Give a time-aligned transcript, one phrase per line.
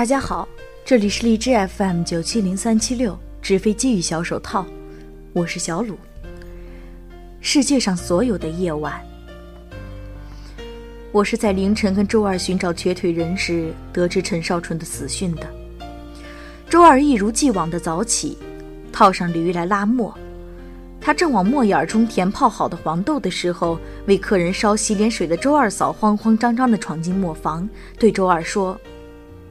[0.00, 0.48] 大家好，
[0.82, 4.64] 这里是荔枝 FM 九七零三七六纸飞机与小手套，
[5.34, 5.98] 我是小鲁。
[7.42, 8.98] 世界上所有的夜晚，
[11.12, 15.46] 我是在凌晨跟周二寻找瘸腿人时得知陈少春的死讯的。
[16.66, 18.38] 周二一如既往的早起，
[18.90, 20.16] 套上驴来拉磨。
[20.98, 28.80] 他正往磨眼中填泡好的黄豆的时候，为客人烧洗脸水的周二嫂慌慌张张地闯进磨房，对周二说：“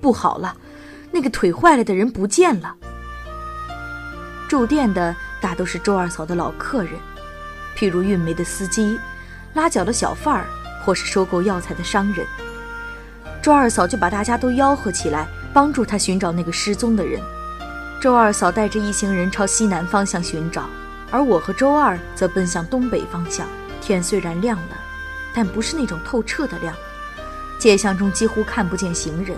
[0.02, 0.55] 不好了，
[1.12, 2.76] 那个腿坏了的人不见了。”
[4.48, 6.94] 住店的大都是周二嫂的老客人，
[7.77, 8.98] 譬如运煤的司机、
[9.53, 10.45] 拉脚的小贩儿，
[10.84, 12.25] 或是收购药材的商人。
[13.41, 17.22] 周二嫂就把大家都吆喝起来，帮助他寻找那个失踪的人。
[18.02, 20.70] 周二嫂带着一行人朝西南方向寻找。
[21.11, 23.47] 而我和周二则奔向东北方向。
[23.81, 24.77] 天虽然亮了，
[25.33, 26.75] 但不是那种透彻的亮。
[27.58, 29.36] 街巷中几乎看不见行人，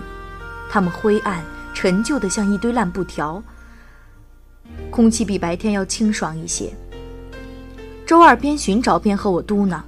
[0.71, 3.43] 他们灰暗陈旧的像一堆烂布条。
[4.89, 6.71] 空气比白天要清爽一些。
[8.05, 9.81] 周二边寻找边和我嘟囔，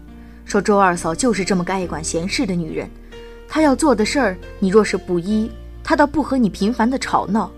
[0.43, 2.89] 说：“周二嫂就是这么个爱管闲事的女人。
[3.47, 5.49] 她要做的事儿，你若是不依，
[5.81, 7.49] 她倒不和你频繁的吵闹。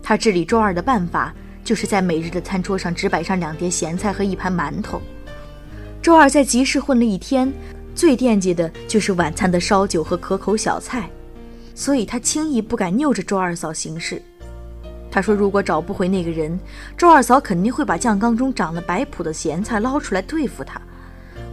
[0.00, 5.00] 她治理周二的办法。”就是在每日的餐桌上只摆上两碟咸菜和一盘馒头。
[6.02, 7.50] 周二在集市混了一天，
[7.94, 11.08] 最惦记的就是晚餐的烧酒和可口小菜，
[11.74, 14.22] 所以他轻易不敢拗着周二嫂行事。
[15.10, 16.58] 他说：“如果找不回那个人，
[16.96, 20.80] 周二嫂肯定会把酱缸中长了白脯的咸菜捞出来对付他。”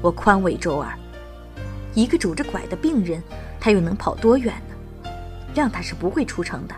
[0.01, 0.91] 我宽慰周二
[1.93, 3.21] ：“一个拄着拐的病人，
[3.59, 5.11] 他又能跑多远呢？
[5.53, 6.75] 谅他是不会出城的。”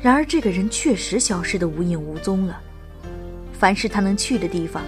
[0.00, 2.58] 然而，这个人确实消失得无影无踪了。
[3.52, 4.82] 凡是他能去的地方，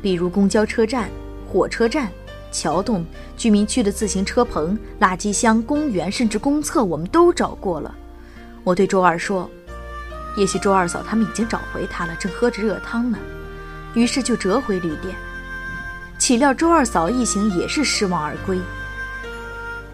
[0.00, 1.08] 比如公交车站、
[1.48, 2.10] 火车站、
[2.50, 3.04] 桥洞、
[3.36, 7.94] 居民区的自行车棚、垃圾箱、公园，甚至公厕，我们都找过了。
[8.64, 9.48] 我对周二说
[10.36, 13.18] ：“也许周二嫂他们已经找回他了，正喝着热汤呢。”
[13.94, 15.14] 于是就折回旅店。
[16.18, 18.60] 岂料周二嫂一行也是失望而归。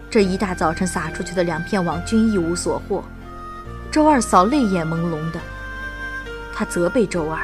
[0.09, 3.03] 这一大早晨撒出去的两片网均一无所获。
[3.91, 5.39] 周二嫂泪眼朦胧的，
[6.53, 7.39] 她责备周二，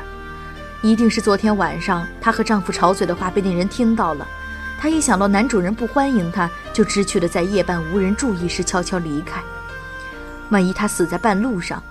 [0.81, 4.27] 一定是昨天晚上她和丈夫吵嘴的话被那人听到了。
[4.83, 9.41] 他一想到男主人不欢迎他，就知趣的在夜半无人注意时悄悄离开。
[10.49, 11.81] 万一他死在半路上，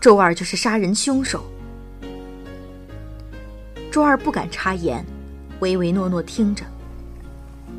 [0.00, 1.44] 周二就是杀人凶手。
[3.90, 5.04] 周二不敢插言，
[5.58, 6.64] 唯唯诺诺听着。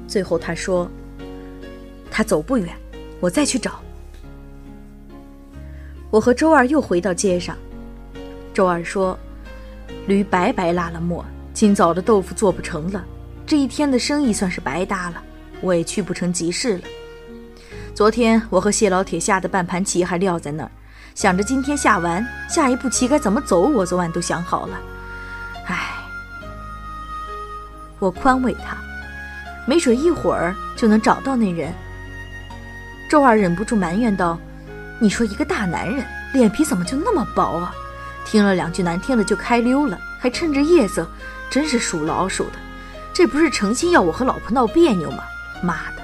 [0.09, 0.91] 最后他说
[2.12, 2.76] ：“他走不远，
[3.22, 3.80] 我再去找。”
[6.12, 7.56] 我和周二又回到街上，
[8.53, 9.18] 周二说
[10.06, 13.06] ：“驴白白拉了磨，今早的豆腐做不成了，
[13.49, 15.15] 这一天的生意算是白搭了，
[15.59, 16.83] 我也去不成集市了。
[17.95, 20.69] 昨天我和谢老铁下的半盘棋还撂在那儿，
[21.15, 24.79] 想着今天下完，下一步棋该怎么走，我昨晚都想好了。
[25.65, 25.95] 唉，
[27.97, 28.77] 我宽慰他，
[29.66, 31.73] 没准一会儿就能找到那人。”
[33.09, 34.37] 周二忍不住埋怨道。
[34.99, 37.73] 你说一个大男人脸皮怎么就那么薄啊？
[38.25, 41.09] 听了两句难听的就开溜了，还趁着夜色，
[41.49, 42.69] 真是属老鼠的。
[43.14, 45.24] 这不是诚心要我和老婆闹别扭吗？
[45.62, 46.02] 妈的！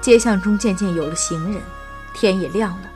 [0.00, 1.62] 街巷中渐渐有了行人，
[2.12, 2.90] 天也亮了。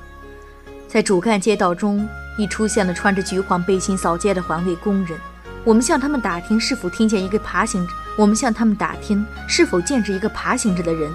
[0.89, 5.19] 在主干街道中，已出现了穿着橘黄背心扫街的环卫工人。
[5.63, 7.87] 我们向他们打听是否听见一个爬行，
[8.17, 11.13] 我们向他们打听是否见着一个爬行着的人，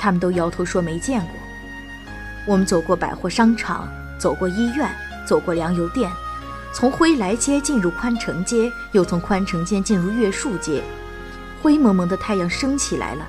[0.00, 1.30] 他们都摇头说没见过。
[2.46, 3.88] 我们走过百货商场，
[4.18, 4.88] 走过医院，
[5.26, 6.10] 走过粮油店，
[6.78, 10.80] 从辉来街进入宽城街，又从宽城街进入月树街。
[11.60, 13.28] 灰蒙蒙的太阳升起来了，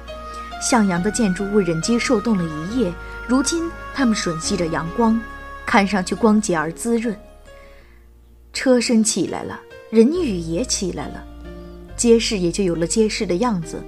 [0.61, 2.93] 向阳的建筑物忍饥受冻了一夜，
[3.27, 5.19] 如今它们吮吸着阳光，
[5.65, 7.17] 看上去光洁而滋润。
[8.53, 9.59] 车声起来了，
[9.89, 11.23] 人语也起来了，
[11.97, 13.83] 街市也就有了街市的样子。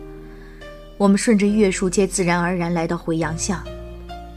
[0.98, 3.64] 我们顺着月树街，自然而然来到回阳巷。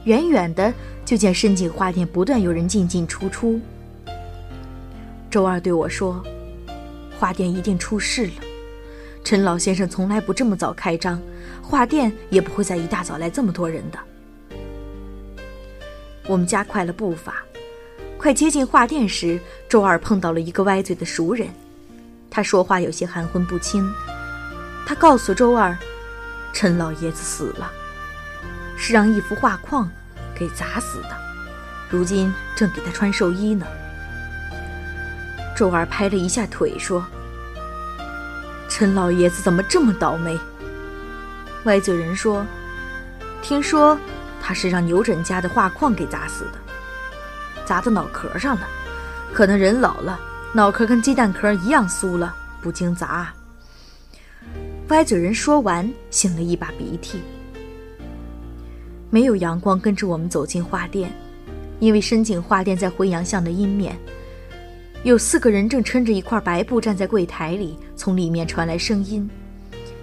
[0.04, 0.70] 远远的
[1.02, 3.58] 就见深井花店不断有人进进出出。
[5.34, 6.22] 周二对我说
[7.18, 8.34] ：“花店一定出事了。
[9.24, 11.20] 陈老先生从来不这么早开张，
[11.60, 13.98] 花店也不会在一大早来这么多人的。”
[16.28, 17.42] 我们加快了步伐，
[18.16, 21.48] 快接近画店时，周二碰到了一个歪嘴的熟人，
[22.30, 23.84] 他说话有些含混不清。
[24.86, 25.76] 他告诉周二
[26.54, 27.72] ：“陈老爷子死了。”
[28.78, 29.90] 是让一幅画框
[30.32, 31.10] 给砸死的，
[31.90, 33.66] 如今正给他穿寿衣呢。
[35.54, 37.04] 周二拍了一下腿说
[38.68, 40.38] ：“陈老爷子怎么这么倒霉？”
[41.64, 42.44] 歪嘴人说
[43.40, 43.98] ：“听说
[44.42, 46.58] 他是让牛枕家的画框给砸死的，
[47.64, 48.66] 砸到脑壳上了。
[49.32, 50.20] 可能人老了，
[50.52, 53.32] 脑壳跟鸡蛋壳一样酥了，不经砸。
[54.88, 57.22] 歪嘴人说完，擤了一把鼻涕。
[59.08, 61.10] 没有阳光跟着我们走进画店，
[61.80, 63.98] 因为深井画店在回阳巷的阴面。
[65.04, 69.28] 有四个人正撑着一块白布站在柜台里，从里面传来声音。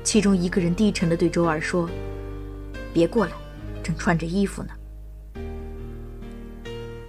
[0.03, 1.89] 其中一个人低沉地对周二说
[2.93, 3.31] ：“别过来，
[3.81, 4.69] 正穿着衣服呢。”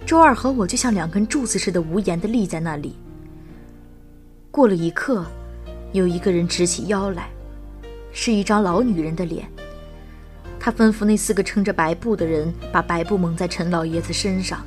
[0.07, 2.95] 周二和我就像两根柱子似的无言地立在那里。
[4.49, 5.23] 过了一刻，
[5.91, 7.29] 有一个人直起腰来。
[8.11, 9.47] 是一张老女人的脸。
[10.59, 14.65] 他吩咐那四个撑着白布的人把白布蒙在陈老爷子身上。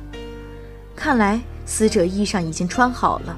[0.95, 3.37] 看来死者衣裳已经穿好了。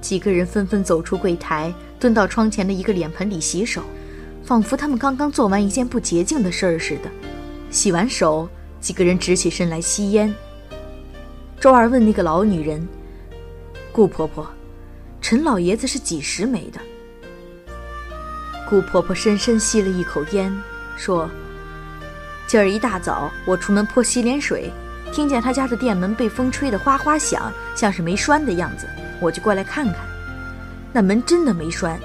[0.00, 3.82] 几个人纷纷走出柜台，蹲到窗前的一个脸盆里洗手，
[4.44, 7.10] 仿佛他们刚刚做完一件不洁净的事儿似的。
[7.70, 8.48] 洗完手，
[8.80, 10.34] 几个人直起身来吸烟。
[11.58, 12.86] 周二问那个老女人
[13.92, 14.46] ：“顾婆婆，
[15.20, 16.80] 陈老爷子是几时没的？”
[18.68, 20.52] 顾婆婆深深吸了一口烟，
[20.96, 21.30] 说
[22.46, 24.70] ：“今儿一大早，我出门泼洗脸水，
[25.12, 28.86] 听见他家的店门被风吹得哗哗响，像是没栓的样子，
[29.20, 29.96] 我就过来看看。
[30.92, 31.98] 那门真的没栓。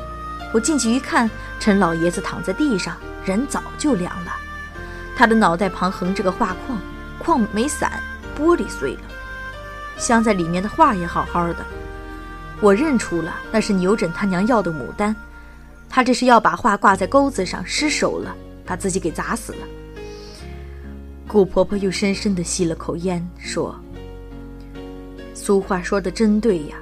[0.53, 4.31] 我进去一看，陈老爷子躺在地上，人早就凉了。
[5.15, 6.79] 他的脑袋旁横着个画框，
[7.19, 7.91] 框没散，
[8.37, 9.01] 玻璃碎了。
[9.97, 11.65] 镶在里面的画也好好的，
[12.59, 15.15] 我认出了，那是牛枕他娘要的牡丹。”
[15.89, 18.33] 他这是要把画挂在钩子上，失手了，
[18.65, 19.59] 把自己给砸死了。
[21.31, 23.73] 顾婆婆又深深地吸了口烟，说
[25.33, 26.75] ：“俗话说的真对呀，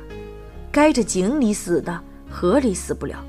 [0.72, 3.24] 该着井里死的，河里死不了。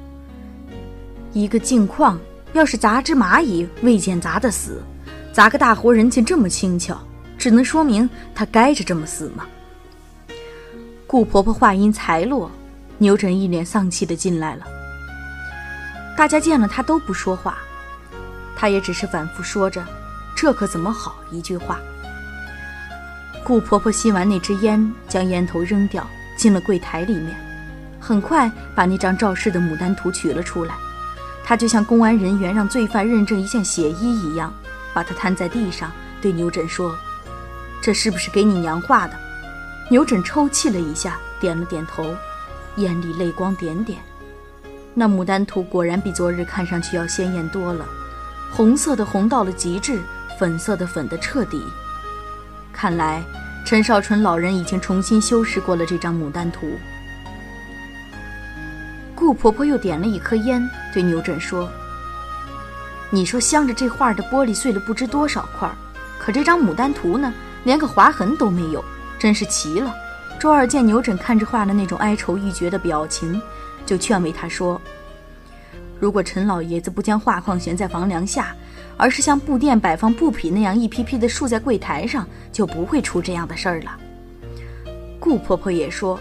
[1.35, 2.19] 一个镜框
[2.55, 4.83] 要是砸只蚂蚁，未见砸的死，
[5.31, 6.99] 砸个大活人竟这么轻巧，
[7.37, 9.47] 只能说明他该着这么死吗？”
[11.07, 12.51] 顾婆婆话音才落，
[12.97, 14.65] 牛枕一脸丧气的进来了。
[16.17, 17.59] 大家见了他都不说话，
[18.57, 19.85] 他也只是反复说着
[20.41, 21.79] ：“这可怎么好？”一句话。
[23.45, 27.37] 顾婆婆吸完那支烟，将烟头扔掉，进了柜台里面，
[28.01, 30.75] 很快把那张肇事的牡丹图取了出来。
[31.45, 34.51] 她就像公安人员让罪犯认证一件血衣一样，
[34.95, 35.93] 把它摊在地上，
[36.23, 36.97] 对牛枕说
[37.83, 39.15] ：“这是不是给你娘画的？”
[39.91, 42.17] 牛枕抽泣了一下，点了点头，
[42.77, 43.99] 眼里泪光点点。
[44.95, 47.85] 那牡丹图果然比昨日看上去要鲜艳多了，
[48.51, 50.01] 红色的红到了极致，
[50.41, 51.63] 粉色的粉的彻底。
[52.73, 53.23] 看来
[53.63, 56.67] 陈少春老人已经重新修饰过了这张牡丹图。
[59.15, 61.71] 顾婆婆又点了一颗烟，对牛振说
[63.13, 65.71] ：“你说镶着这画的玻璃碎了不知多少块，
[66.19, 67.31] 可这张牡丹图呢，
[67.65, 68.83] 连个划痕都没有，
[69.19, 69.95] 真是奇了。”
[70.41, 73.39] 周二见牛振看着画的那种哀愁欲绝的表情。
[73.85, 74.81] 就劝慰他说
[76.01, 78.55] ：“如果陈老爷子不将画框悬在房梁下，
[79.01, 83.99] 而是像布店摆放布匹那样一批批的竖在柜台上，就不会出这样的事儿了。”
[85.19, 86.21] 顾婆婆也说：“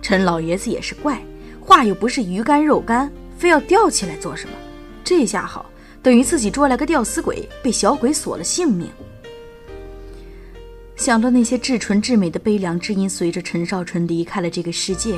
[0.00, 1.20] 陈老爷子也是怪，
[1.60, 4.52] 画又不是鱼干肉干，非要吊起来做什么？
[5.04, 5.66] 这下好，
[6.02, 8.88] 等于自己捉来个吊死鬼，被小鬼索了性命。”
[10.96, 15.14] 想到那些至纯至美的悲凉之音随着陈少春离开了这个世界，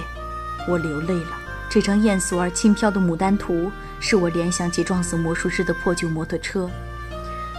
[0.69, 1.39] 我流泪了。
[1.71, 3.71] 这张艳俗而轻飘的牡丹图，
[4.01, 6.69] 使我联想起撞死魔术师的破旧摩托车。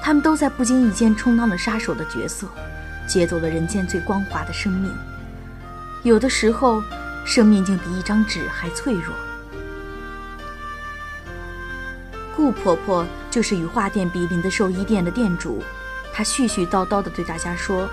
[0.04, 2.48] 他们都在不经意间充当了杀手的角色，
[3.08, 4.92] 劫走了人间最光滑的生命。
[6.02, 6.82] 有的时候，
[7.24, 9.14] 生命竟比一张纸还脆弱。
[12.36, 15.64] 顾婆婆就是与画店比邻的寿衣店的店主，
[16.12, 17.88] 她絮絮叨叨地对大家说：“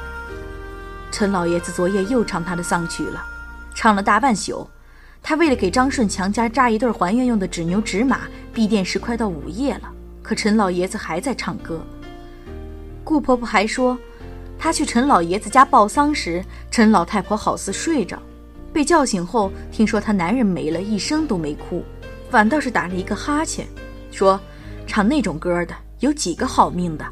[1.12, 3.22] 陈老爷子昨夜又唱他的丧曲了，
[3.74, 4.70] 唱了大半宿。”
[5.22, 8.22] 他为了给张顺强家扎一对还愿用的纸牛纸马，
[8.54, 11.84] 闭店时快到午夜了，可陈老爷子还在唱歌。
[13.04, 13.98] 顾婆婆还说，
[14.58, 18.18] 她去陈老爷子家报丧时，陈老太婆好似睡着，
[18.72, 21.84] 被叫醒后，听说她男人没了，一声都没哭，
[22.30, 23.66] 反倒是打了一个哈欠，
[24.10, 24.40] 说
[24.86, 27.04] 唱那种歌的有几个好命的。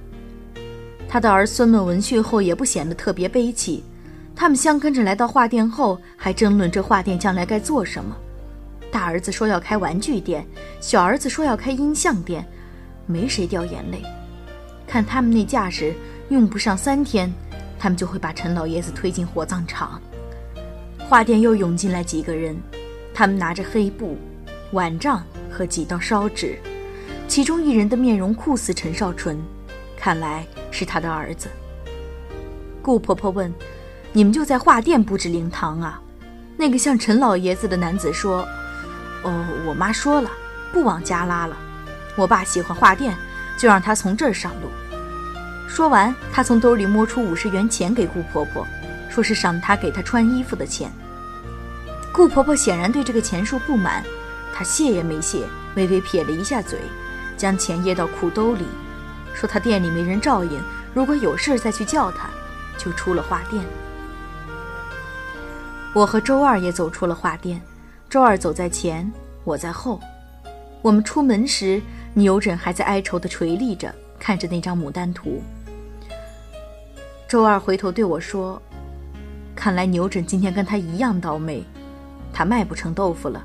[1.09, 3.85] 他的儿孙们闻讯后也不显得特别悲戚。
[4.37, 8.15] 他们相跟着来到画店后，还争论这画店将来该做什么。
[8.91, 10.47] 大儿子说要开玩具店，
[10.79, 12.47] 小儿子说要开音像店，
[13.07, 14.03] 没谁掉眼泪。
[14.87, 15.95] 看他们那架势，
[16.29, 17.33] 用不上三天，
[17.79, 20.01] 他们就会把陈老爷子推进火葬场。
[21.09, 22.55] 画店又涌进来几个人，
[23.15, 24.19] 他们拿着黑布、
[24.73, 26.59] 碗杖和几刀烧纸，
[27.27, 29.39] 其中一人的面容酷似陈少纯，
[29.97, 31.49] 看来是他的儿子。
[32.83, 33.53] 顾婆婆问
[34.17, 36.01] ：“你们就在画店布置灵堂啊？”
[36.57, 38.49] 那个像陈老爷子的男子说
[39.23, 40.31] ：“哦，我妈说了，
[40.73, 41.55] 不往家拉了。
[42.17, 43.15] 我爸喜欢画店，
[43.59, 44.71] 就让他从这儿上路。”
[45.69, 48.67] 说完，他从兜里摸出五十元钱给顾婆婆，
[49.11, 50.91] 说是赏她给她穿衣服的钱。
[52.11, 54.03] 顾婆婆显然对这个钱数不满，
[54.51, 56.79] 她谢也没谢，微微撇了一下嘴，
[57.37, 58.65] 将钱掖到裤兜里，
[59.35, 60.59] 说她店里没人照应，
[60.95, 62.31] 如果有事再去叫她，
[62.79, 63.63] 就出了画店。
[65.97, 67.59] 我和周二也走出了画店，
[68.11, 69.11] 周二走在前，
[69.45, 69.99] 我在后。
[70.83, 71.81] 我们出门时，
[72.13, 75.43] 牛枕还在哀愁地垂立着，看着那张牡丹图。
[77.27, 78.61] 周二回头对我说
[79.57, 81.65] ：“看来牛枕今天跟他一样倒霉，
[82.31, 83.43] 他卖不成豆腐了，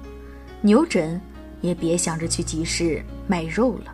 [0.59, 1.21] 牛枕
[1.61, 3.93] 也别想着去集市卖肉了。”